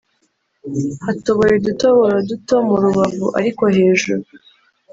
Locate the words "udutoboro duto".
1.55-2.55